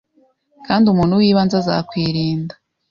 [0.65, 2.53] kandi umuntu wibanze azakwirinda